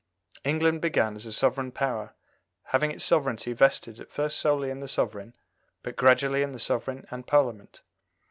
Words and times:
England 0.43 0.81
began 0.81 1.15
as 1.15 1.27
a 1.27 1.31
sovereign 1.31 1.71
power, 1.71 2.15
having 2.63 2.89
its 2.91 3.05
sovereignty 3.05 3.53
vested 3.53 3.99
at 3.99 4.09
first 4.09 4.39
solely 4.39 4.71
in 4.71 4.79
the 4.79 4.87
Sovereign, 4.87 5.35
but 5.83 5.95
gradually 5.95 6.41
in 6.41 6.53
the 6.53 6.59
Sovereign 6.59 7.05
and 7.11 7.27
Parliament. 7.27 7.81